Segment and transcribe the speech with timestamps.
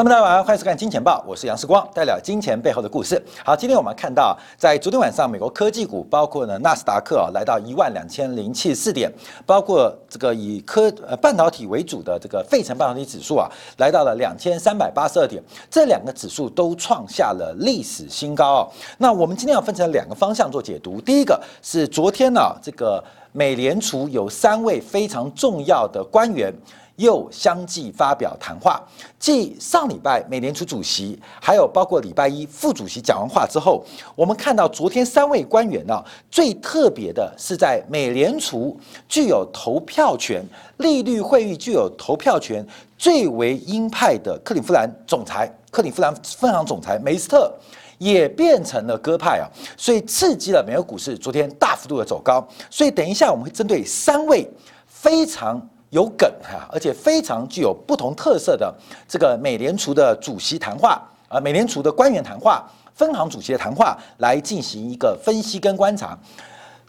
[0.00, 3.22] 那么，大家晚上好，欢迎收看《金钱报》，我是杨世光，带来金钱背后的故事。
[3.44, 9.12] 好，今天我们看到，在昨天晚上，美国科技股包括呢纳斯达克啊，来到一万两千零七十四点，
[9.44, 18.68] 包括这个以科呃半导体为主的这个费城半导体指数啊，来到了两千三百八十二点，这两个指数都创下了历史新高哦。
[18.96, 26.50] 那我们今天要分成两个方向做解读，第一个是昨天呢，这个美联储有三位非常重要的官员。
[26.96, 28.82] 又相继发表谈话，
[29.18, 33.82] 继上礼拜美联储主席，还有包括礼拜一副主席讲完话之后，
[34.14, 40.44] 我们看到昨天三位官员呢，最特别的是在美联储具有投票权、
[40.76, 42.66] 利率会议具有投票权
[42.98, 47.50] 最为鹰派的克里夫兰总裁、克里夫兰分行总裁梅斯特，
[47.96, 52.46] 也变成了鸽派啊，所以刺激了美国股市昨天大幅度的走高。
[52.68, 54.46] 所以等一下我们会针对三位
[54.86, 55.69] 非常。
[55.90, 58.74] 有梗哈，而且非常具有不同特色的
[59.08, 66.18] 这个美联储的主席谈话啊，美联储的官员谈话、分行主席的谈话，来进行一个分析跟观察，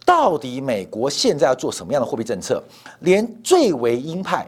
[0.06, 2.62] 到底美国现在要做什么样的货币政策？
[3.00, 4.48] 连最为鹰派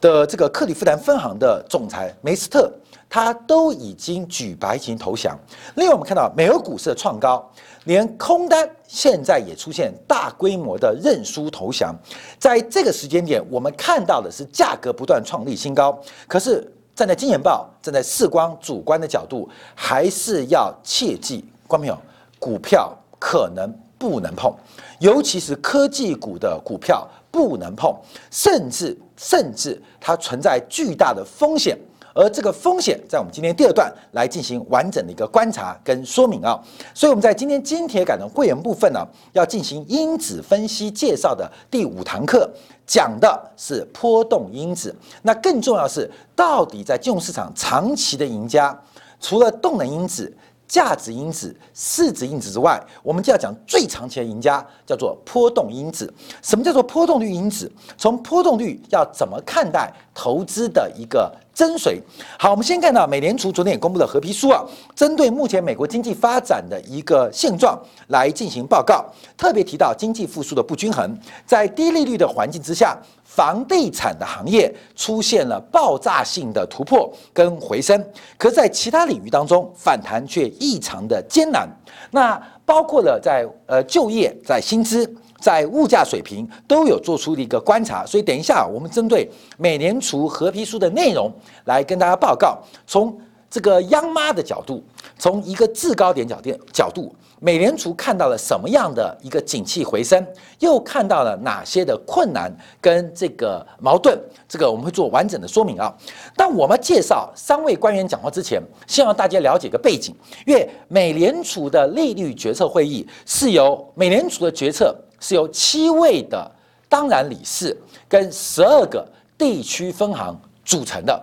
[0.00, 2.70] 的这个克利夫兰分行的总裁梅斯特，
[3.08, 5.38] 他都已经举白旗投降。
[5.76, 7.48] 另外，我们看到美国股市的创高。
[7.84, 11.94] 连空单现在也出现大规模的认输投降，
[12.38, 15.98] 在这个时间点，我们看到的是价格不断创立新高。
[16.26, 21.98] 可是站在金钱报、站在视光主观的角度，还是要切记，观众朋友，
[22.38, 24.52] 股票可能不能碰，
[24.98, 27.96] 尤其是科技股的股票不能碰，
[28.30, 31.78] 甚至甚至它存在巨大的风险。
[32.18, 36.60] 而这个风险，在我们今天第二段来进行完整的一个观察跟说明啊，
[36.92, 42.50] 所以我们在今天金铁杆的会员部分呢，要进行因子分析介绍的第五堂课，
[42.84, 44.92] 讲的是波动因子。
[45.22, 48.76] 那更重要是，到底在金融市场长期的赢家，
[49.20, 50.36] 除了动能因子。
[50.68, 56.12] 价值因子、市值因子之外，我们就要讲最长期的赢家，叫做波动因子。
[56.42, 57.72] 什么叫做波动率因子？
[57.96, 62.00] 从波动率要怎么看待投资的一个真水？
[62.38, 64.62] 好，我们先看到美联储昨天也公布了合皮书啊，
[64.94, 67.76] 针对目前美国经济发展的一个现状
[68.10, 69.04] 来进行报告，
[69.36, 72.96] 特别提到经济复苏的不均衡，在低利率的环境之下。
[73.24, 78.04] 房地产的行业出现了爆炸性的突破跟回升，
[78.36, 81.68] 可在其他领域当中反弹却异常的艰难。
[82.10, 85.08] 那包括了在呃就业、在薪资、
[85.40, 88.04] 在物价水平都有做出的一个观察。
[88.04, 91.32] 所以等一下我们针对美联储合批书的内容
[91.64, 93.16] 来跟大家报告，从
[93.50, 94.82] 这个央妈的角度，
[95.18, 97.14] 从一个制高点角点角度。
[97.40, 100.26] 美联储看到了什么样的一个景气回升，
[100.58, 104.18] 又看到了哪些的困难跟这个矛盾？
[104.48, 105.94] 这个我们会做完整的说明啊。
[106.36, 110.12] 但我们介绍三位官员讲话之前，希望大家了解一个背景，
[110.46, 116.50] 因为美联储的利率决策会议是由美联储的决策是由七位的
[116.88, 117.76] 当然理事
[118.08, 119.06] 跟十二个
[119.36, 121.22] 地区分行组成的，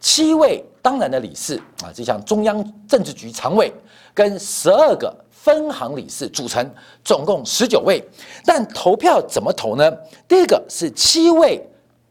[0.00, 3.72] 七位当然的理事啊，就像中央政治局常委
[4.14, 5.14] 跟十二个。
[5.42, 6.64] 分行理事组成，
[7.02, 8.00] 总共十九位，
[8.46, 9.92] 但投票怎么投呢？
[10.28, 11.60] 第一个是七位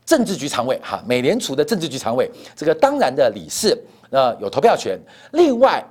[0.05, 4.99] 政治局常委，哈，美联储的政治局常委，这个当然的理事，呃，有投票权。
[5.31, 5.81] 另外，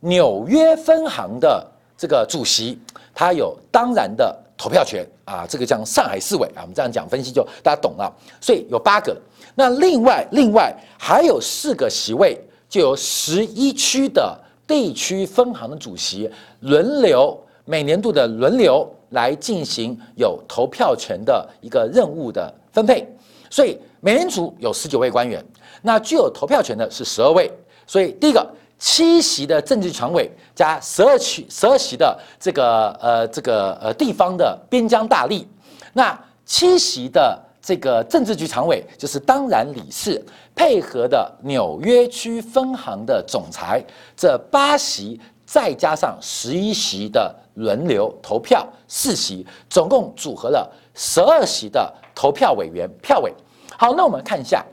[0.00, 2.80] 纽约分行的这个主席，
[3.14, 8.12] 他有当然的投票权啊，这个叫上海市委啊，我们这样讲分析就大家懂了。
[8.40, 9.16] 所以有八个，
[9.54, 14.38] 那另外另外还有四个席位，就有十一区的。
[14.68, 16.28] 地区分行的主席
[16.58, 23.06] 轮流每年度的轮流来进行有投票权的一个任务的分配，
[23.48, 25.40] 所以美联储有十九位官员，
[25.82, 27.48] 那具有投票权的是十二位，
[27.86, 28.44] 所以第一个
[28.78, 35.44] 七席的政治常委加十二区十二席的这个呃这个呃地方的边疆大吏，
[35.92, 37.42] 那七席的。
[37.66, 40.24] 这个政治局常委就是当然理事，
[40.54, 43.84] 配合的纽约区分行的总裁，
[44.16, 53.34] 这八席再加上十一席的轮流投票四席，总共组合了十二席的投票委员票委。
[53.76, 54.64] 好，那我们看一下，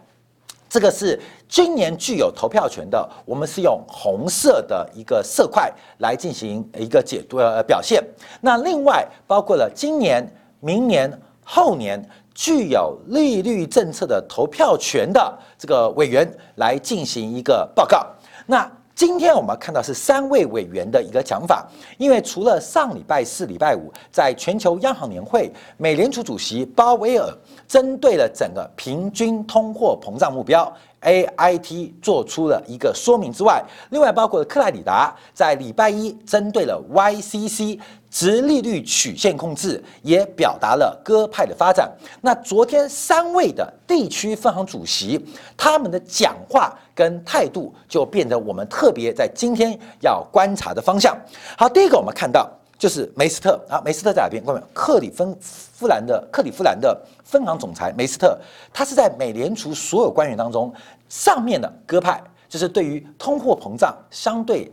[0.74, 8.04] 这个是今年具有投票权的，我们是用红色的一个色块来进行一个解读呃表现。
[8.42, 10.28] 那另外包括了今年、
[10.60, 11.08] 明年、
[11.44, 12.04] 后年。
[12.36, 18.08] 具有利率政策的投票权的这个委员来进行一个报告。
[18.48, 21.68] 那今天我们看到是三位委员的一个讲法，
[21.98, 27.28] 因为除了上礼拜四、礼拜五在全球央行年会，美联储主席鲍威尔
[27.68, 37.80] 针对了整个平均通货膨胀目标 A I T 做出了一个说明之外，另外包括了克莱里达在礼拜一针对了 Y C C
[38.12, 41.92] 直利率曲线控制，也表达了鸽派的发展。
[42.22, 45.20] 那昨天三位的地区分行主席
[45.58, 51.18] 他们的讲话跟态度，就变得我们特别在今天要观察的方向。
[51.58, 52.50] 好，第一个我们看到。
[52.76, 54.44] 就是梅斯特啊，梅斯特在哪边？
[54.44, 58.38] 各位，克里芬夫兰的克里夫兰的分行总裁梅斯特，
[58.74, 60.74] 他是在美联储所有官员当中
[61.08, 64.70] 上面的鸽派，就是对于通货膨胀相对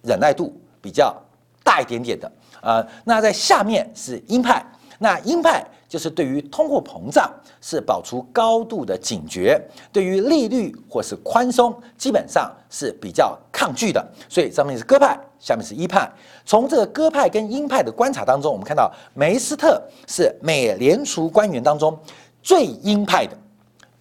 [0.00, 1.14] 忍耐度比较
[1.62, 2.32] 大一点点的
[2.62, 2.86] 啊。
[3.04, 4.64] 那在下面是鹰派，
[4.98, 7.28] 那鹰派就是对于通货膨胀
[7.60, 9.60] 是保持高度的警觉，
[9.92, 15.18] 对于利率或是宽松基本上是比较抗拒的，所以上面是鸽派。
[15.40, 16.06] 下面是鹰派，
[16.44, 21.98] 从这个鸽派跟鹰派的观察当中，我们看到梅斯特是美联储官员当中
[22.42, 23.34] 最鹰派的，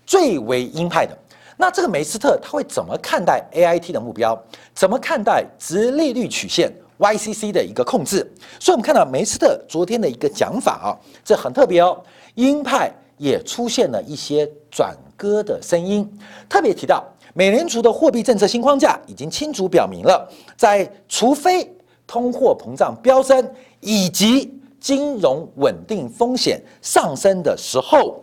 [0.06, 1.18] 最为鹰派的。
[1.56, 4.38] 那这个梅斯特他会怎么看待 A I T 的目标？
[4.74, 6.70] 怎么看待直利率曲线
[7.00, 8.20] Y C C 的一个控制？
[8.60, 10.88] 所以，我们看到梅斯特昨天的一个讲法啊，
[11.26, 12.02] 这很特别哦。
[12.36, 16.10] 鹰派也出现了一些转鸽的声音，
[16.48, 17.04] 特别提到。
[17.34, 21.72] 美联储的货币政策新框架已经清楚表明了，在除非
[22.08, 23.50] 通货膨胀飙升
[23.80, 28.22] 以及金融稳定风险上升的时候，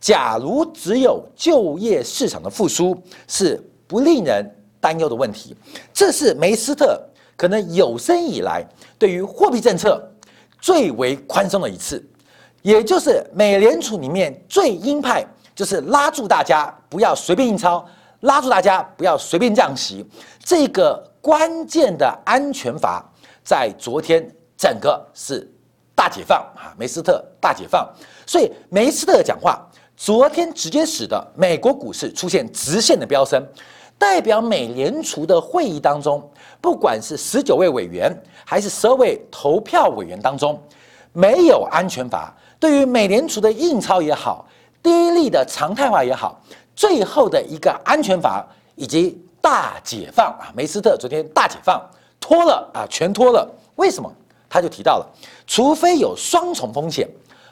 [0.00, 4.44] 假如只有就业市场的复苏是不令人
[4.80, 5.56] 担忧的问题。
[5.94, 7.00] 这是梅斯特
[7.38, 8.62] 可能有生以来
[8.98, 10.02] 对于货币政策
[10.60, 12.04] 最为宽松的一次，
[12.62, 15.24] 也就是美联储里面最鹰派，
[15.54, 17.86] 就是拉住大家不要随便印钞。
[18.22, 20.04] 拉住大家不要随便降息，
[20.44, 23.00] 这个关键的安全阀
[23.44, 25.48] 在昨天整个是
[25.94, 27.88] 大解放啊，梅斯特大解放，
[28.26, 29.64] 所以梅斯特讲话
[29.96, 33.40] 昨天直接使得美国股市出现直线的飙升，
[33.96, 36.28] 代表美联储的会议当中，
[36.60, 38.14] 不管是十九位委员
[38.44, 40.60] 还是十二位投票委员当中，
[41.12, 44.46] 没有安全阀，对于美联储的印钞也好，
[44.82, 46.40] 低利的常态化也好。
[46.74, 48.44] 最后的一个安全阀
[48.76, 51.80] 以及大解放啊，梅斯特昨天大解放
[52.20, 53.48] 脱了啊，全脱了。
[53.76, 54.12] 为什么？
[54.50, 55.06] 他就提到了，
[55.46, 57.06] 除非有双重风险，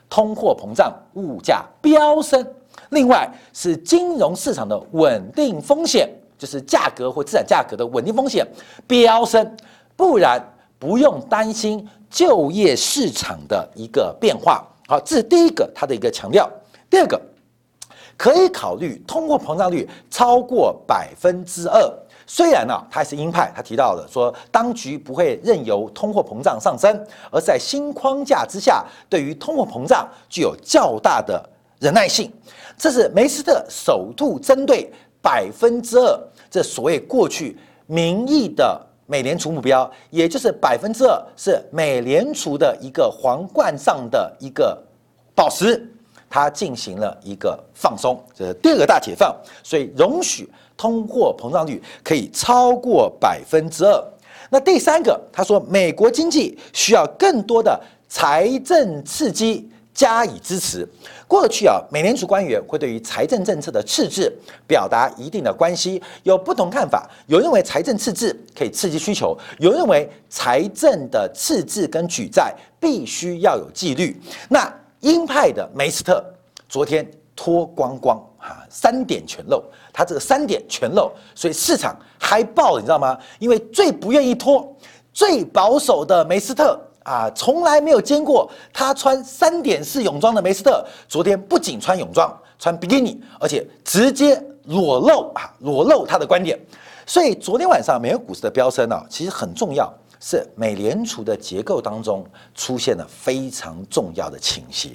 [0.08, 2.46] 通货膨胀、物价飙升，
[2.88, 6.08] 另外是金融市场的稳定风险，
[6.38, 8.46] 就是价格或资产价格的稳定风险
[8.86, 9.56] 飙升，
[9.96, 10.40] 不然
[10.78, 14.66] 不用担心就业市场的一个变化。
[14.86, 16.50] 好，这是第一个他的一个强调。
[16.88, 17.20] 第二个。
[18.18, 21.78] 可以考虑通货膨胀率超过百分之二。
[22.26, 31.46] 虽然呢，他还是鹰派，他提到了说，当局不会任由通货膨胀上升，而在新框架之下，对于通货膨胀具有较大的
[31.78, 32.32] 忍耐性。
[32.78, 34.90] 这是梅斯特首度针对
[35.26, 36.16] 百分之二
[36.48, 44.80] 这所谓过去民意的美联储目标，也就是百分之二是美联储的一个皇冠上的一个
[45.34, 45.84] 宝石。
[46.30, 54.04] 它进行了一个放松，这是第二个大解放，所以容许通货膨胀率可以超过百分之二。
[54.48, 60.86] 那第三个，他说美国经济需要更多的财政刺激加以支持。
[61.26, 64.32] 过去啊，美联储官员会对于财政政策的赤字
[64.68, 67.10] 表达一定的关系，有不同看法。
[67.26, 74.16] 有认为财政赤字可以刺激需求，有认为财政的赤字跟举债必须要有纪律。
[74.50, 76.22] 那鹰派的梅斯特
[76.68, 83.18] 昨天脱光光啊，三点全漏，他这个三点全漏，所以市场嗨爆了，你知道吗？
[83.38, 84.76] 因为最不愿意脱、
[85.12, 96.58] 最保守的梅斯特啊，从来没有见过他穿三点式泳装的梅斯特，昨天不仅穿泳装，穿比基尼，而且直接裸露啊，裸露他的观点。
[97.06, 99.92] 所以昨天晚上美国股市的飙升呢，其实很重要。
[100.18, 104.92] 是美联储的结构当中出现了非常重要的倾斜，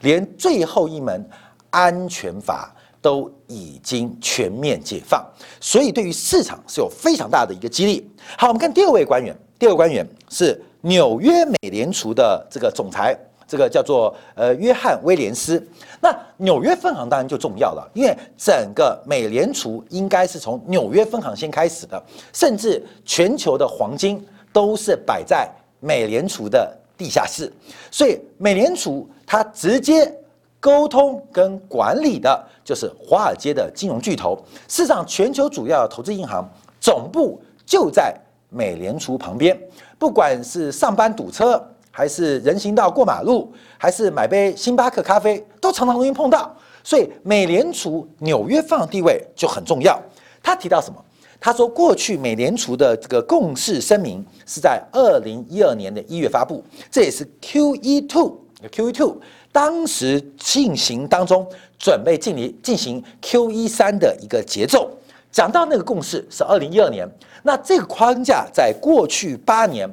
[0.00, 1.24] 连最后一门
[1.70, 5.24] 安全阀都已经全面解放，
[5.60, 8.10] 所以对于市场是有非常大的一个激励。
[8.36, 13.16] 好，我们看第二位官员，第二位官员是纽约美联储的这个总裁，
[13.46, 15.60] 这个叫做呃约翰威廉斯。
[16.00, 22.02] 那纽约分行当然就重要了，因为整个美联储应该是从纽约分行先开始的，
[22.32, 24.24] 甚至全球的黄金。
[24.52, 25.46] 都是摆在
[25.80, 27.52] 美联储的地下室，
[27.90, 30.10] 所以美联储它直接
[30.58, 34.34] 沟通跟管理的就是华尔街的金融巨头。
[34.66, 36.48] 事实上，全球主要的投资银行
[36.80, 39.54] 总部就在美联储旁边。
[39.98, 46.54] 不管是上班堵车，还是人行道过马路，还是买杯星巴克咖啡，都常常容易碰到。
[46.84, 50.00] 所以美联储纽约放的地位就很重要。
[50.42, 51.02] 他提到什么？
[51.40, 59.20] 他说，过去美联储的这个共识声明是在二零一二年的一月发布，这也是 Q E two Q E two
[59.52, 61.46] 当时进行当中
[61.78, 64.90] 准备进行进行 Q E 三的一个节奏。
[65.30, 67.08] 讲到那个共识是二零一二年，
[67.42, 69.88] 那这个框架在过去八年，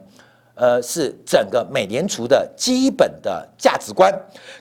[0.56, 4.13] 呃，是整个美联储的基本的价值观。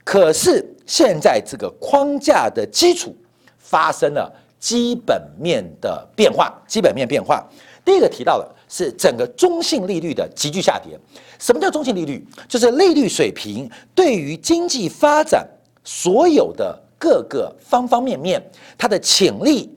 [0.04, 3.16] 可是现在这个框架的基础
[3.58, 4.32] 发生了。
[4.62, 7.44] 基本面的变化，基本面变化。
[7.84, 10.96] 第一个提到的是整个中性利率的急剧下跌。
[11.40, 12.24] 什么叫中性利率？
[12.46, 15.44] 就是利率水平对于经济发展
[15.82, 18.40] 所有的各个方方面面，
[18.78, 19.68] 它的潜力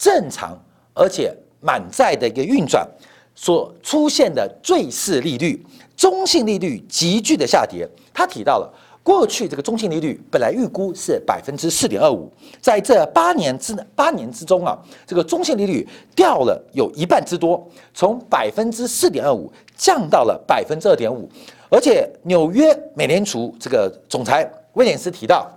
[0.00, 0.58] 正常
[0.94, 2.88] 而且满载的一个运转
[3.34, 5.62] 所出现的最适利率，
[5.94, 7.86] 中性利率急剧的下跌。
[8.14, 8.74] 他提到了。
[9.02, 12.30] 过去这个中性利率本来预估是百分之四点二五，
[12.60, 21.26] 在这八年之八年之中啊，这个中性利率掉了有一半之多，从百分之四点二五降到了百分之二点五。
[21.70, 25.50] 而且纽约美联储这个总裁威廉斯提到，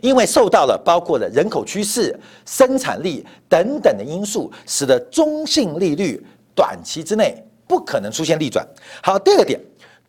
[0.00, 8.66] 因为受到了包括了人口趋势、生产力等等的因素，使得中性利率短期之内不可能出现逆转。
[9.02, 9.60] 好，第二个点，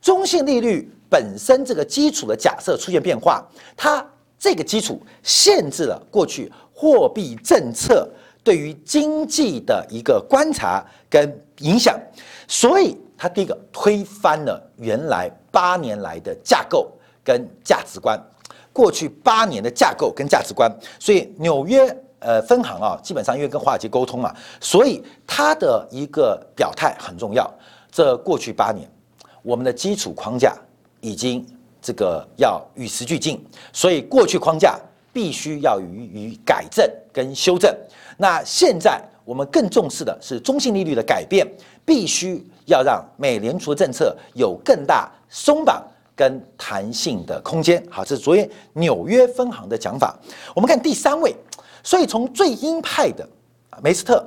[0.02, 0.90] 中性利率。
[1.10, 3.48] 本身这个基础的假设出现变化，
[3.78, 4.04] 它
[4.40, 8.10] 这个基础限制了过去货币政策
[8.44, 11.96] 对于经济的一个观察跟影响，
[12.48, 16.92] 所以它第一个推翻了原来八年来的架构
[17.24, 18.20] 跟价值观，
[18.74, 21.88] 过去八年的架构跟价值观，所以纽约
[22.20, 27.50] 呃分行啊，基本上因为跟华尔街沟通嘛，所以它的一个表态很重要。
[27.90, 28.86] 这过去八年，
[29.42, 30.54] 我们的基础框架。
[31.06, 31.46] 已经
[31.82, 34.80] 这个要与时俱进，所以过去框架
[35.12, 37.70] 必须要予以改正跟修正。
[38.16, 41.46] 那现在我们更重视的是中性利率的改变，
[41.84, 45.86] 必须要让美联储政策有更大松绑
[46.16, 47.84] 跟弹性的空间。
[47.90, 50.18] 好，这是昨天纽约分行的讲法。
[50.56, 51.36] 我们看第三位，
[51.84, 53.28] 所以从最鹰派的
[53.82, 54.26] 梅斯特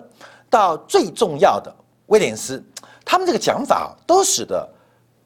[0.50, 1.74] 到最重要的
[2.06, 2.62] 威廉斯，
[3.04, 4.68] 他们这个讲法都使得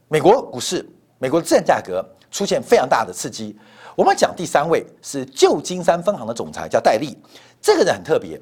[0.08, 0.88] 美国股市。
[1.18, 3.54] 美国的资产价格出现非常大的刺激。
[3.94, 7.14] 我们讲第三位是旧金山分行的总裁，叫戴利。
[7.60, 8.40] 这个人很特别，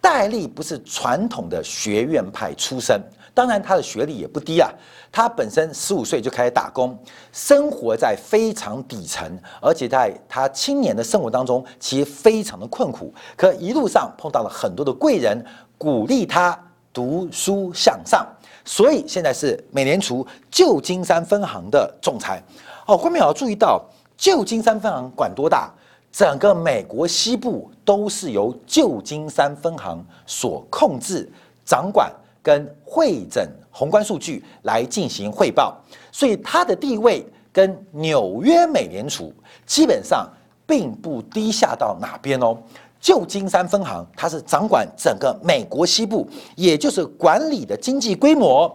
[0.00, 3.00] 戴利不是传统的学院派出身，
[3.34, 4.70] 当然他的学历也不低啊。
[5.10, 6.96] 他本身十五岁就开始打工，
[7.32, 9.26] 生活在非常底层，
[9.60, 13.12] 而且在他青年的生活当中，其实非常的困苦。
[13.36, 15.44] 可一路上碰到了很多的贵人，
[15.76, 16.58] 鼓励他
[16.92, 18.26] 读书向上。
[18.64, 22.42] 所以现在是美联储旧金山分行的总裁
[22.86, 23.82] 哦，观众要注意到，
[24.16, 25.72] 旧金山分行管多大？
[26.10, 31.30] 整个美国西部都是由旧金山分行所控制、
[31.64, 32.12] 掌管
[32.42, 35.76] 跟会诊宏观数据来进行汇报，
[36.10, 39.32] 所以它的地位跟纽约美联储
[39.66, 40.28] 基本上
[40.66, 42.56] 并不低下到哪边哦。
[43.00, 48.68] 旧金山分行，它是掌管整个美国西部，也就是管理的经济规模、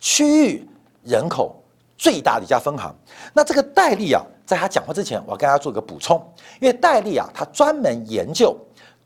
[0.00, 0.68] 区域、
[1.04, 1.54] 人口
[1.98, 2.94] 最大的一家分行。
[3.34, 6.16] 那这个戴利啊，在他讲话之前，我要跟大家做个补充，
[6.60, 8.56] 因为戴利啊，他专门研究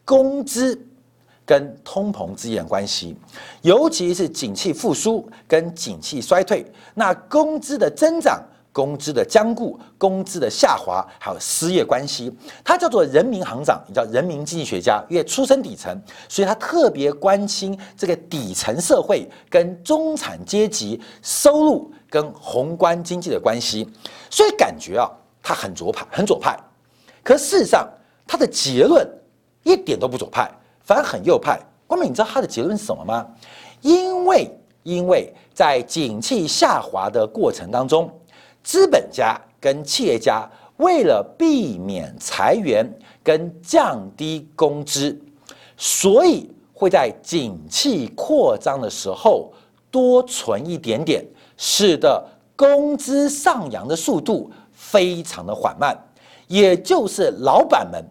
[0.04, 0.78] 工资
[1.44, 3.16] 跟通膨之间的关系，
[3.62, 8.40] 尤其是景气复苏跟景气衰退，那工资的增长。
[8.74, 12.34] 工资的僵固、工资的下滑，还有失业关系，
[12.64, 15.94] 他叫做人民行长，也叫人民经济学家，因为出身底层，
[16.26, 23.88] 所以他特别关心这个底层社会跟中产阶级收入跟宏观经济的关系，
[24.28, 25.10] 所以感觉啊，
[25.42, 26.54] 他很左派，很左派。
[27.24, 27.88] 可事实上，
[28.26, 29.08] 他的结论
[29.62, 30.50] 一点都不左派，
[30.84, 31.58] 反而很右派。
[31.86, 33.26] 光明，你知道他的结论是什么吗？
[33.80, 38.12] 因为，因为在景气下滑的过程当中。
[38.64, 42.88] 资本家跟企业家为了避免裁员
[43.20, 45.20] 跟降低工资，
[45.76, 49.52] 所以会在景气扩张的时候
[49.92, 51.24] 多存一点点，
[51.56, 52.20] 使得
[52.56, 55.96] 工资上扬的速度非常的缓慢。
[56.48, 58.04] 也就是老板们、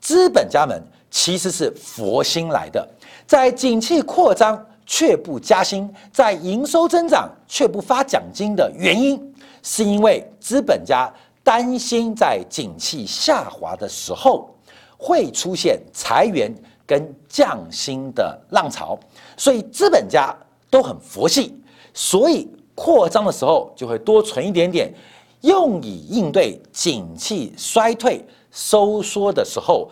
[0.00, 2.86] 资本家们其实是佛心来的，
[3.26, 9.34] 在景气扩张却不加薪，在营收增长却不发奖金的原因。
[9.62, 14.54] 是因为资本家担心在景气下滑的时候
[14.96, 16.54] 会出现裁员
[16.86, 18.98] 跟降薪的浪潮，
[19.36, 20.34] 所以资本家
[20.70, 21.54] 都很佛系，
[21.94, 24.92] 所以扩张的时候就会多存一点点，
[25.40, 29.90] 用以应对景气衰退收缩的时候，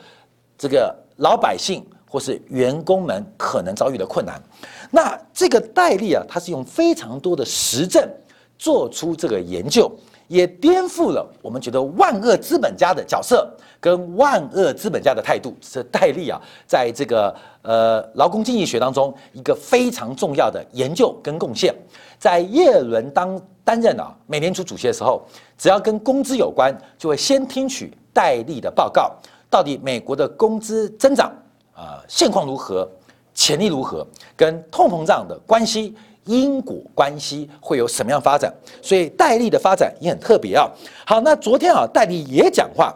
[0.57, 4.43] 这个老百姓或是员工们可能遭遇的困难。
[4.91, 8.09] 那这个戴笠啊，他是用非常多的实证
[8.57, 9.91] 做出这个研究，
[10.29, 13.49] 也颠覆了我们觉得万恶资本家的角色
[13.81, 15.55] 跟万恶资本家的态度。
[15.61, 21.75] 是戴笠啊，在这个呃劳工经济学当中一个非常重要的研究跟贡献。
[22.19, 25.23] 在耶伦当担任啊美联储主席的时候，
[25.59, 29.15] 只要跟工资有关，就会先听取戴笠的报告，
[29.51, 31.31] 到底美国的工资增长
[31.75, 32.89] 啊现况如何？
[33.35, 34.07] 潜力如何？
[34.35, 35.95] 跟通膨胀的关系、
[36.27, 38.53] 因果关系会有什么样发展？
[38.83, 40.71] 所以戴笠的发展也很特别啊。
[41.07, 42.95] 好，那昨天啊，戴笠也讲话，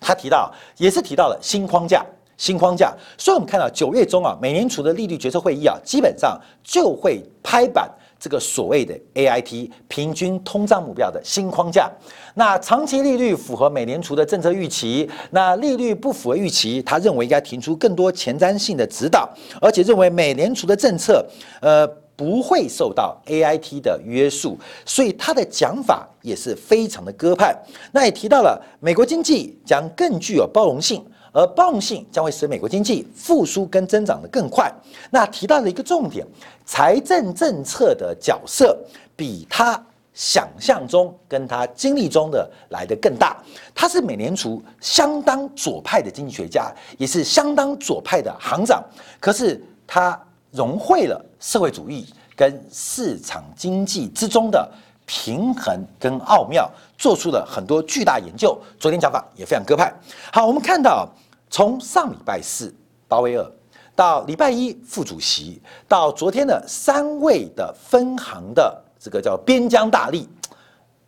[0.00, 2.04] 他提到也是提到了新框架，
[2.36, 2.92] 新框架。
[3.16, 7.88] 所以我们看到九月中啊，美联储的利率决策会议啊，基本上就会拍板。
[8.16, 11.90] 这个所谓的 AIT 平均通胀目标的新框架，
[12.36, 19.28] 那长期利率符合美联储的政策预期，那利率不符合预期，他认为应该提出更多前瞻性的指导，
[19.60, 21.22] 而且认为美联储的政策，
[21.60, 27.56] 呃，不会受到 AIT 的约束，所以他的讲法也是非常的鸽派。
[27.92, 31.04] 那也提到了美国经济将更具有包容性。
[31.36, 34.72] 而包容性将会使美国经济复苏跟增长的更快。
[35.10, 36.24] 那提到了一个重点，
[36.64, 38.78] 财政政策的角色
[39.16, 43.36] 比他想象中跟他经历中的来的更大。
[43.74, 48.80] 他是美联储相当左派的经济学家，也是相当左派的行长。
[49.18, 50.16] 可是他
[50.54, 52.06] 融汇了社会主义
[52.36, 54.70] 跟市场经济之中的
[55.04, 58.58] 平衡跟奥妙，做出了很多巨大研究。
[58.78, 59.92] 昨天讲法也非常鸽派。
[60.32, 61.08] 好，我们看到。
[61.50, 62.74] 从上礼拜四
[63.06, 63.48] 鲍威尔
[63.94, 70.26] 到礼拜一副主席，到昨天的三位的分行的这个叫边疆大吏，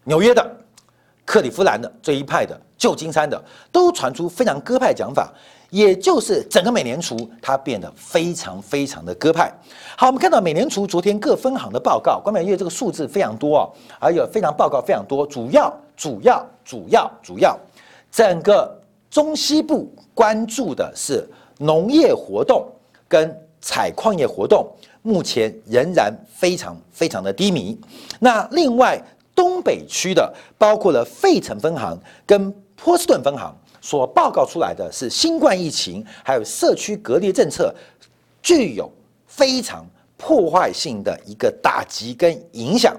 [0.04, 0.48] 纽约的、
[1.24, 3.42] 克利夫兰的这一派的、旧金山的，
[3.72, 5.32] 都传出非常鸽派讲法，
[5.70, 9.52] 也就是整个美联储它变得非常非常的鸽派。
[9.96, 13.68] 好，我们看到美联储昨天各分行的报告，关美月这个数字非常多啊，
[14.00, 17.58] 而且非常报告非常多，主要主要主要主要
[18.10, 18.78] 整个
[19.10, 19.92] 中西部。
[20.16, 22.66] 关注的是农业活动
[23.06, 24.66] 跟采矿业活动，
[25.02, 27.78] 目前仍然非常非常的低迷。
[28.18, 28.98] 那另外
[29.34, 32.50] 东北区的，包括了费城分行跟
[32.82, 33.54] 波士顿分行
[33.86, 37.72] 所报告出来的是新冠疫情还有社区隔离政策
[38.42, 38.90] 具有
[39.28, 42.96] 非常破坏性的一个打击跟影响。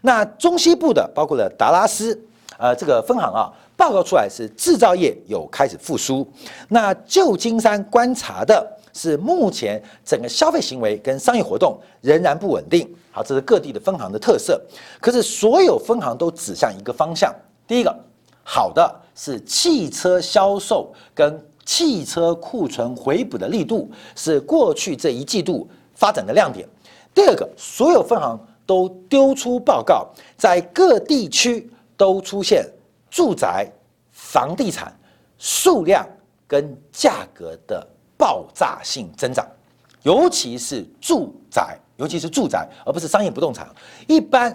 [0.00, 2.16] 那中西部的，包括了达拉斯，
[2.56, 3.50] 呃，这个分行啊。
[3.76, 6.26] 报告出来是制造业有开始复苏，
[6.68, 12.88] 那旧金山观察的是目前整个消费行为跟商业活动仍然不稳定。
[13.10, 14.60] 好，这是各地的分行的特色。
[15.00, 17.34] 可是所有分行都指向一个方向：
[17.68, 17.96] 第一个，
[18.50, 26.66] 好的是汽车销售跟汽车库存回补的力度是过去这一季度发展的亮点；
[27.12, 30.08] 第二个，所有分行都丢出报告，
[30.38, 32.66] 在各地区都出现。
[33.10, 33.70] 住宅、
[34.12, 34.98] 房地产
[35.38, 36.06] 数量
[36.46, 39.46] 跟价格的爆炸性增长，
[40.02, 43.68] 尤其是住宅，尤其是住宅，而不是商业不动产。
[44.06, 44.54] 一般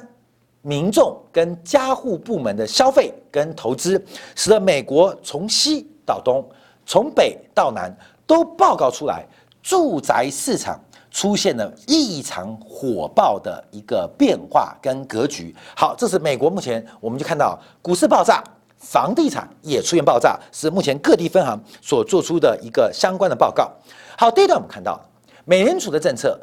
[0.63, 6.43] 民众跟家户部门的消费跟投资，使得美国从西到东、
[6.85, 7.95] 从北到南
[8.25, 9.25] 都报告出来，
[9.61, 10.79] 住宅市场
[11.11, 15.53] 出现了异常火爆的一个变化跟格局。
[15.75, 18.43] 好，这是美国目前我们就看到股市爆炸。
[18.77, 23.71] 房地产也出现爆炸，是目前各地分行所做出的一个相关的报告。
[24.17, 24.99] 好，第一段我们看到，
[25.45, 26.37] 美联储的政策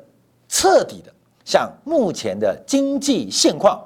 [0.48, 1.12] 彻底的
[1.44, 3.78] 向目前的经济现况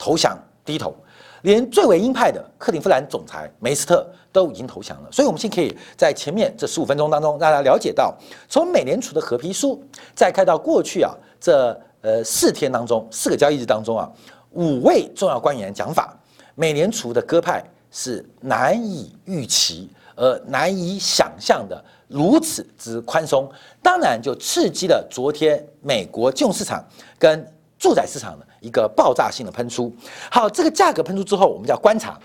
[0.00, 0.34] 投降
[0.64, 0.96] 低头，
[1.42, 5.12] 连最为鹰派的克林夫兰总裁梅斯特都已经投降了。
[5.12, 8.16] 所以，我们先可以在前面这十五分钟当中，让大家了解到，
[8.48, 9.80] 从美联储的合皮书，
[10.14, 14.10] 再看到过去啊这呃四天当中，四个交易日当中啊，
[14.52, 16.18] 五位重要官员讲法，
[16.54, 17.62] 美联储的鸽派。
[17.92, 23.50] 是难以预期而难以想象的如此之宽松，
[23.82, 26.84] 当然就刺激了昨天美国金融市场
[27.18, 27.44] 跟
[27.80, 29.92] 住宅市场的一个爆炸性的喷出。
[30.30, 32.18] 好，这个价格喷出之后，我们就要观察，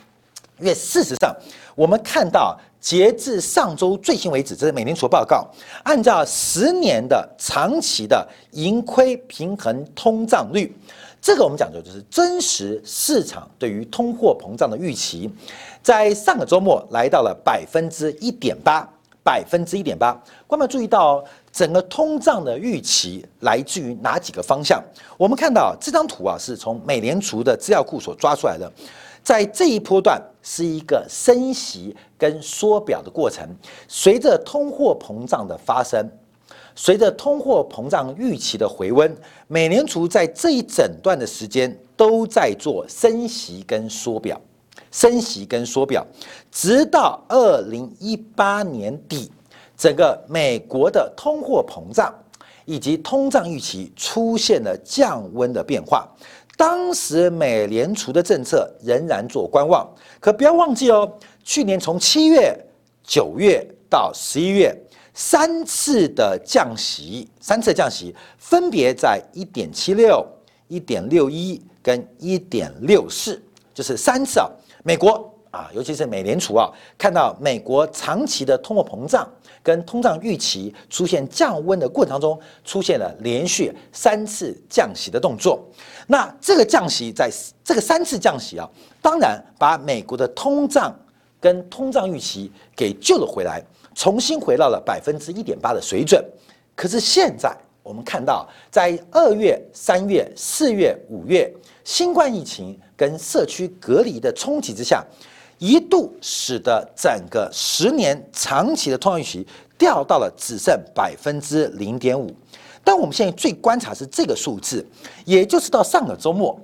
[0.60, 1.36] 因为事实上
[1.76, 5.48] 我们看到截至上周最新为止，这是美联储报告，
[5.84, 10.76] 按照十年的长期的盈亏平衡通胀率。
[11.20, 15.28] 这个我们讲究就是真实市场对于通货膨胀的预期，
[15.82, 18.88] 在上个周末来到了百分之一点八，
[19.24, 20.16] 百分之一点八。
[20.46, 21.24] 观众注意到
[21.56, 24.84] 整个通胀的预期来自于哪几个方向？
[25.18, 28.70] 我们看到这张图啊，是从美联储的资料库所抓出来的。
[29.24, 33.48] 在这一波段是一个升息跟缩表的过程，
[33.88, 36.06] 随着通货膨胀的发生。
[36.76, 39.16] 随着通货膨胀预期的回温，
[39.48, 44.40] 美联储在这一整段的时间都在做升息跟缩表，
[44.92, 46.06] 升息跟缩表，
[46.52, 49.32] 直到二零一八年底，
[49.78, 52.14] 整个美国的通货膨胀
[52.66, 56.08] 以及通胀预期出现了降温的变化。
[56.58, 59.88] 当时美联储的政策仍然做观望，
[60.20, 61.12] 可不要忘记哦，
[61.44, 62.58] 去年从七月、
[63.04, 64.76] 九月到十一月。
[65.18, 70.26] 三次的降息，三次降息分别在一点七六、
[70.68, 73.42] 一点六一跟一点六四，
[73.74, 74.50] 就是三次啊。
[74.84, 79.26] 美国啊，尤其是美联储啊，看到美国长期的通货膨胀
[79.66, 85.60] 跟通胀预期出现降温的过程当中，出现了连续三次降息的动作。
[86.06, 87.32] 那这个降息在
[87.64, 88.70] 这个三次降息啊，
[89.02, 90.96] 当然把美国的通胀
[91.42, 93.60] 跟通胀预期给救了回来。
[93.96, 96.22] 重新回到了百分之一点八的水准，
[96.76, 101.50] 可是现在我们看到，在二月、三月、四月、五月，
[101.86, 105.02] 新冠疫情跟社区隔离的冲击之下，
[105.58, 109.46] 一度使得整个十年长期的通胀预期
[109.78, 112.34] 掉到了只剩百分之零点五。
[112.84, 114.86] 但我们现在最观察是这个数字，
[115.26, 116.60] 也就是到上个周末，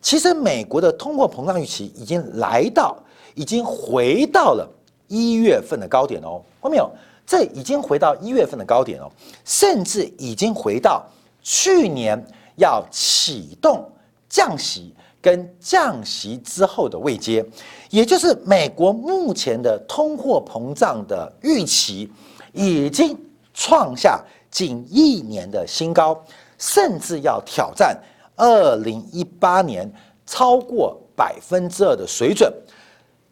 [0.00, 2.96] 其实美国的通货膨胀预期已经来到，
[3.34, 4.68] 已经回到了。
[5.06, 6.90] 一月份的高点哦，看到没有？
[7.26, 9.12] 这已经回到一月份的高点哦，
[9.44, 11.04] 甚至已经回到
[11.42, 12.20] 去年
[12.56, 13.86] 要启动
[14.26, 17.42] 降息跟降息之后的位阶，
[17.88, 22.12] 也就是美国目前的通货膨胀的预期
[22.52, 23.18] 已经
[23.54, 26.22] 创下近一年的新高，
[26.58, 27.98] 甚至要挑战
[28.36, 29.90] 二零一八年
[30.26, 32.52] 超过百分之二的水准。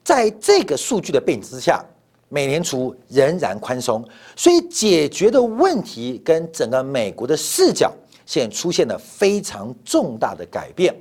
[0.02, 1.84] 在这个数据的背景之下，
[2.30, 4.02] 美联储仍然宽松，
[4.34, 7.92] 所以解决的问题跟整个美国的视角
[8.24, 10.94] 现出现了非常重大的改变。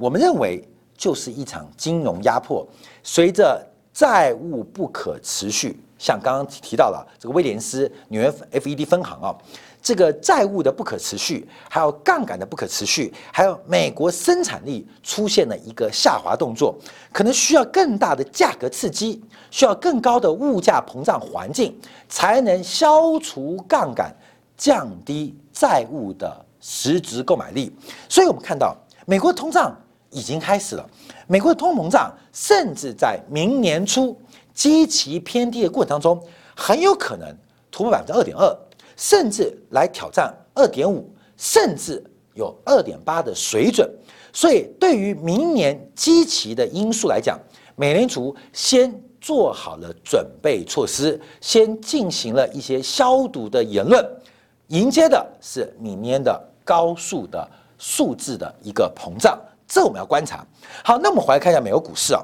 [0.00, 2.66] 我们认为就是一场金融压迫，
[3.02, 9.36] 随着债务不可持续，像刚刚提到了这个威廉斯纽约 FED 分行啊。
[9.82, 16.74] 这个债务的不可持续，还有杠杆的不可持续，还有美国生产力出现了一个下滑动作，
[17.12, 21.74] 可能需要更大的价格刺激，需要更高的物价膨胀环境，
[22.10, 24.14] 才能消除杠杆，
[24.54, 27.74] 降低债务的实质购买力。
[28.06, 29.74] 所以，我们看到美国通胀
[30.10, 30.88] 已经开始了，
[31.26, 34.18] 美国的通膨胀甚至在明年初
[34.52, 36.22] 极其偏低的过程当中，
[36.54, 37.34] 很有可能
[37.70, 38.56] 突破百分之二点二。
[38.96, 43.90] 甚至来挑战二点五，甚至有二点八的水准。
[44.30, 47.40] 所以，对于明年基期的因素来讲，
[47.76, 54.04] 美联储先做好了准备措施，先进行了一些消毒的言论，
[54.66, 59.40] 迎接的是明年的高速的数字的一个膨胀。
[59.70, 60.44] 这我们要观察。
[60.84, 62.20] 好，那我们回来看一下美国股市啊，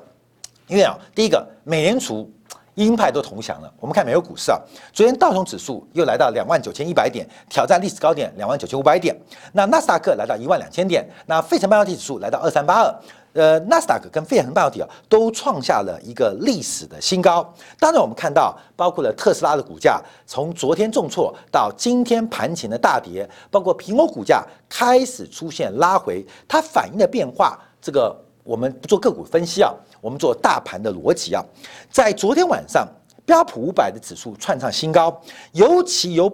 [0.66, 2.30] 因为啊，第一个，美联储。
[2.76, 3.72] 鹰派都投降了。
[3.80, 4.60] 我们看美国股市啊，
[4.92, 9.16] 昨天道琼指数又来到两万九千一百点，挑战历史高点两万九千五百点。
[9.54, 12.94] 那纳斯达克来到一万两千点，那费城半导体指数来到二三八二。
[13.36, 17.46] 呃，纳斯达克跟费城半导体啊，都创下了一个历史的新高。
[17.78, 29.70] 当然，我们看到包括了特斯拉的股价从昨天重挫到今天盘前的大跌，包括苹果股价开始出现拉回，它反映的变化，这个我们不做个股分析啊。
[30.00, 31.44] 我们做大盘的逻辑啊，
[31.90, 32.88] 在昨天晚上，
[33.26, 35.20] 标普五百的指数创上新高，
[35.52, 36.32] 尤其由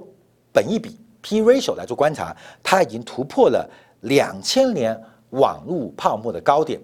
[0.53, 3.69] 本一比 P ratio 来做观察，它已经突破了
[4.03, 4.97] 两千年
[5.31, 6.81] 网络泡沫的高点。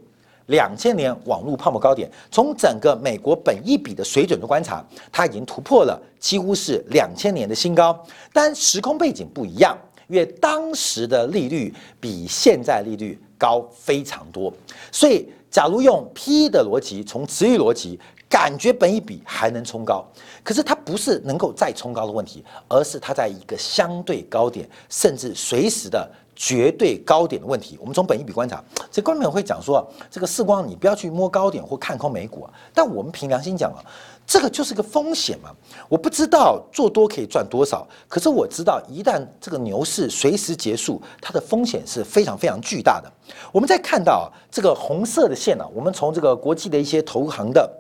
[0.48, 7.98] 两千年网络泡沫高点，从整个美国本一比的水准的观察，它已经突破了几乎是两千年的新高。
[8.32, 9.74] 但时空背景不一样，
[10.08, 14.52] 因为当时的利率比现在利率高非常多，
[14.92, 15.26] 所以。
[15.50, 20.06] 假如用 P 的逻辑，从值域逻辑，感觉本一比还能冲高，
[20.44, 26.06] 可是它不是能够再冲高的问题，而是它在一个相对高点，甚至随时的
[26.38, 27.77] 绝对高点的问题。
[27.81, 32.51] 我们从本一比观察， 这观众会讲说，这个视光你不要去摸高点或看空美股啊。
[32.72, 33.83] 但我们凭良心讲啊。
[34.24, 35.51] 这个就是个风险嘛，
[35.88, 43.11] 我不知道做多可以赚多少，可是我知道一旦这个牛市随时结束，它的风险是非常非常巨大的。
[43.51, 47.72] 我们在看到这个红色的线呢，我们从这个国际的一些投行的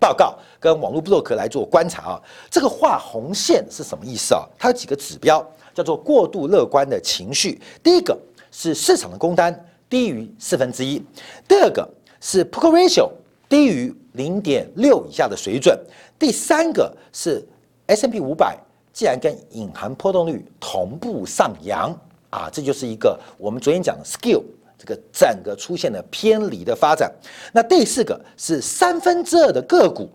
[0.00, 4.42] 报告跟网络布洛克来做观察啊，这个画红线是什么意思啊？
[4.58, 7.60] 它有几个指标，叫做过度乐观的情绪。
[7.82, 8.16] 第一个
[8.50, 9.54] 是市场的工单
[9.90, 11.02] 低于四分之一，
[11.48, 11.86] 第二个
[12.20, 13.10] 是 p u k ratio。
[13.46, 15.78] 低于零点六以下的水准。
[16.18, 17.44] 第三个是
[17.86, 18.58] S M P 五百，
[18.92, 21.94] 既然跟隐含波动率同步上扬
[22.30, 24.42] 啊，这就是一个我们昨天讲的 skill
[24.76, 27.12] 这个整个出现了偏离的发展。
[27.52, 30.10] 那第四个是三分之二的个股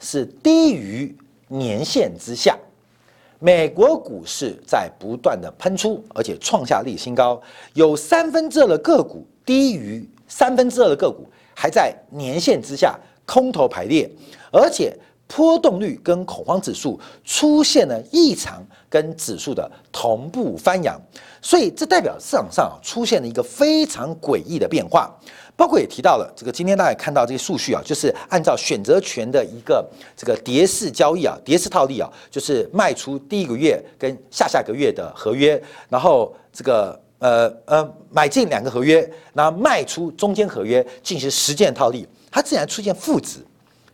[0.00, 1.14] 是低于
[1.46, 2.58] 年线之下。
[3.42, 7.42] 美国股市在不断的喷出，而且创下历史新高，
[7.74, 14.08] 有三分之二的个股低于三分之二的个股还在年线之下空头排列，
[14.52, 14.96] 而且。
[15.34, 21.00] 波动率跟恐慌指数出现了异常，跟指数的同步翻扬，
[21.40, 25.10] 所以这代表市场上出现了一个非常诡异的变化。
[25.56, 29.86] 包括也提到了这个，今天大家看到这些数据啊，就是按照选择权的一个
[30.16, 43.38] 这个蝶式交易啊，蝶式套利啊，就是卖出第一个月跟下下个月的合约，然后这个呃呃买进两个合约，然后卖出中间合约进行实践套利，它自然出现负值。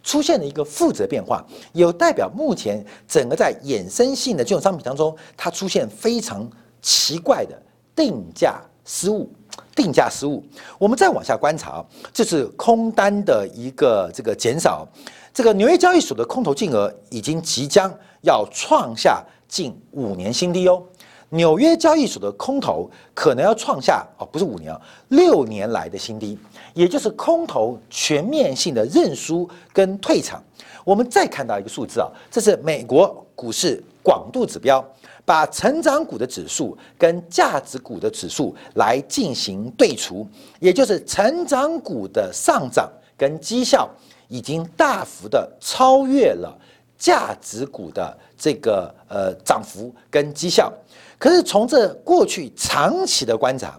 [0.04, 1.44] 出现了一个负值变化，
[1.74, 6.48] 有代表目前整个在衍生性的这种商品当中，它出现非常
[6.80, 7.60] 奇怪的
[7.94, 9.30] 定价失误。
[9.74, 10.44] 定价失误，
[10.76, 14.86] 我们再往下观察，这是空单的一个这个减少。
[15.32, 20.82] 这个纽约交易所的空头净额已经即将要创下近五年新低哦。
[21.30, 26.36] 纽约交易所的空头可能要创下哦，不是五年啊，六年来的新低，
[26.74, 30.42] 也就是空头全面性的认输跟退场。
[30.84, 34.84] 我们再看到一个数字啊，这是美国股市广度指标，
[35.28, 40.26] 把成长股的指数跟价值股的指数来进行对除，
[40.58, 43.86] 也就是成长股的上涨跟绩效
[44.28, 46.58] 已经大幅的超越了
[46.96, 50.72] 价值股的这个呃涨幅跟绩效。
[51.18, 53.78] 可是从这过去长期的观察，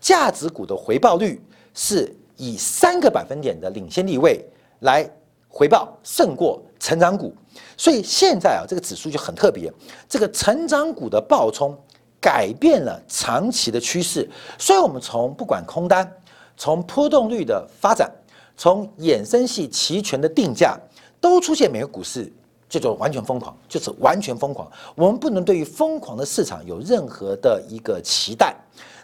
[0.00, 1.40] 价值股的回报率
[1.74, 4.44] 是以三个百分点的领先地位
[4.80, 5.08] 来
[5.48, 7.32] 回报胜过成长股，
[7.76, 9.72] 所以现在啊这个指数就很特别，
[10.08, 11.76] 这个成长股的暴冲
[12.20, 16.10] 改变了长期的趋势，所以我们从不管空单，
[16.56, 18.10] 从波动率的发展，
[18.56, 20.78] 从衍生系期权的定价，
[21.20, 22.32] 都出现美国股市。
[22.70, 24.70] 这就完全疯狂，就是完全疯狂。
[24.94, 28.54] 我们不能对于疯狂的市场有任何的一个期待。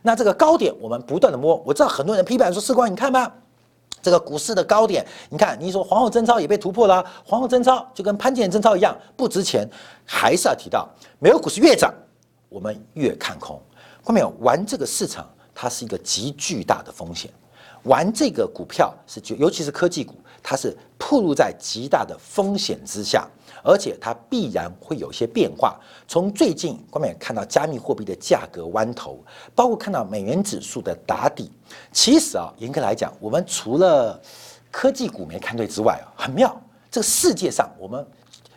[0.03, 1.57] 那这个高点，我们不断的摸。
[1.65, 3.35] 我知道很多人批判说：“世光，你看吧，
[4.05, 9.67] 这个股市的高点，你看，你说皇后贞操也被突破了，皇后贞操就跟潘建贞操一样不值钱。”
[10.05, 10.87] 还是要提到，
[11.19, 11.91] 美国股市越涨，
[12.51, 13.59] 我们越看空。
[14.03, 17.31] 后面玩这个市场，它是一个极巨大的风险。
[17.85, 20.77] 玩这个股票是，尤其是科技股，它是
[21.09, 23.29] 暴露在极大的风险之下。
[23.67, 25.81] 而且它必然会有一些变化。
[26.07, 29.19] 从最近，我们也看到加密货币的价格弯头，
[29.55, 31.51] 包括看到美元指数的打底。
[31.91, 34.21] 其实啊，严格来讲，我们除了
[34.71, 36.55] 科技股没看对之外啊，很妙。
[36.91, 38.07] 这个世界上，我们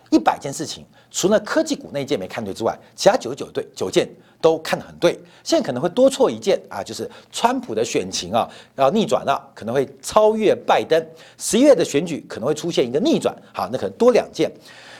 [0.09, 5.19] 一百件事情，除了科技股那一件没看对之外，其他九十九对九件都看得很对。
[5.43, 11.03] 现在可能会多错一件啊，就是川普的选情啊要逆转了，可能会超越拜登。
[11.37, 14.51] 十一月的选举可能会出现一个逆转，好，那可能多两件。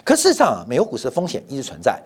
[0.04, 2.02] 可事实上啊，美国股市的风险一直存在。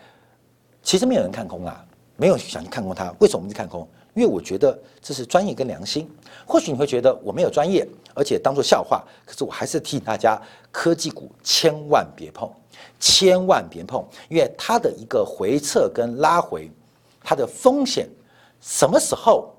[0.81, 1.85] 其实没有人看空啊，
[2.17, 3.13] 没有想去看空它。
[3.19, 3.87] 为什么我们去看空？
[4.13, 6.09] 因为我觉得这是专业跟良心。
[6.45, 9.03] 或许你会觉得我没有专业，而且当做笑话。
[9.23, 10.41] 可是我还是提醒大家，
[10.71, 12.51] 科技股千万别碰，
[12.99, 16.69] 千万别碰，因为它的一个回撤跟拉回，
[17.23, 18.09] 它的风险
[18.59, 19.55] 什么时候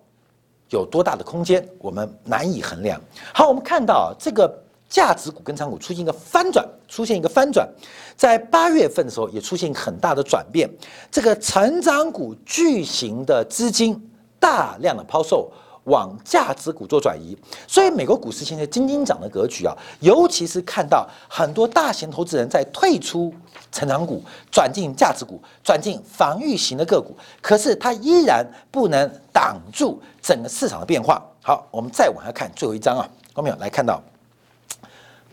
[0.70, 3.01] 有多大的空间，我们难以衡量。
[3.33, 4.62] 好，我们看到这个。
[4.92, 7.66] 价值股跟长股出现一个翻转，出现一个翻转，
[8.14, 10.68] 在八月份的时候也出现很大的转变。
[11.11, 13.98] 这个成长股巨型的资金
[14.38, 15.51] 大量的抛售，
[15.85, 17.35] 往价值股做转移，
[17.66, 23.33] 所以美国股市现在金金涨的格局啊，尤其是看到很多大型投资人在退出
[23.73, 31.21] 成长股，转进价值股，转进防御型的个股，可是它依然不能挡住整个市场的变化。
[31.43, 34.01] 好，我们再往下看最后一张啊，有没有来看到？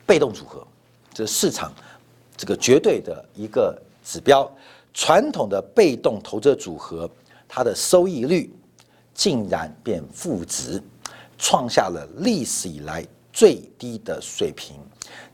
[0.08, 0.66] 被动组合，
[1.14, 1.72] 这是市场
[2.36, 4.50] 这个绝对的一个指标。
[4.92, 7.08] 传统的被动投资组合，
[7.48, 8.52] 它的收益率
[9.14, 10.82] 竟然变负值，
[11.38, 14.78] 创下了历史以来最低的水平。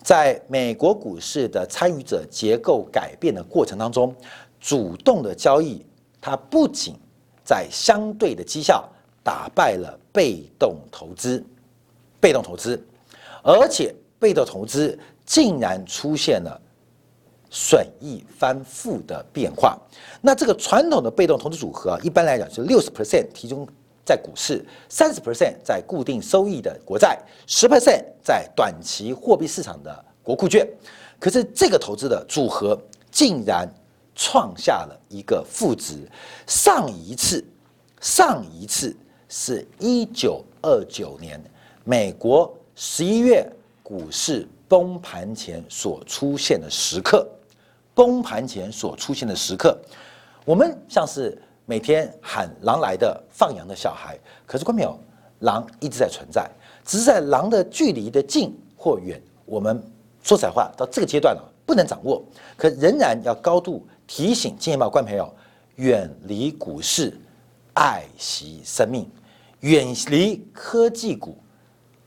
[0.02, 4.16] 在美国股市的参与者结构改变的过程当中，
[4.60, 5.86] 主动的交易，
[6.20, 6.96] 它不仅
[7.44, 8.88] 在相对的绩效
[9.24, 11.44] 打败了被动投资，
[12.20, 12.82] 被动投资，
[13.44, 13.94] 而且。
[14.18, 16.60] 被动投资竟然出现了
[17.52, 19.78] 损益翻负的变化，
[20.22, 23.68] 那这个传统的被动投资组合，一般来讲是六十 percent 提供
[24.06, 30.68] 在股市，三十 percent 在固定收益的国债，十 percent 在短期货币市场的国库券。
[31.20, 33.68] 可是这个投资的组合竟然
[34.14, 36.08] 创下了一个负值，
[36.46, 37.44] 上一次，
[38.00, 38.96] 上一次
[39.28, 41.44] 是一九二九年
[41.84, 47.28] 美国十一月股市崩盘前所出现的时刻，
[47.96, 49.76] 崩盘前所出现的时刻，
[50.46, 51.36] 我们像是。
[51.66, 54.98] 每天喊狼来的放羊的小孩，可是关没有，
[55.40, 56.48] 狼一直在存在，
[56.84, 59.84] 只是在狼的距离的近或远，我们
[60.22, 62.24] 说实话，到这个阶段了不能掌握，
[62.56, 65.34] 可仍然要高度提醒金钱报观朋友，
[65.78, 67.12] 远离股市，
[67.74, 69.10] 爱惜生命，
[69.62, 71.36] 远离科技股，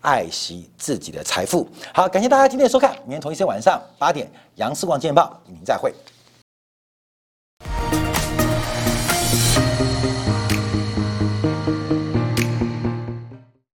[0.00, 1.66] 爱惜自己的财富。
[1.92, 5.92] 好，感谢大家今天的收看，明天同一时间晚上八点，杨世光金钱豹与您再会。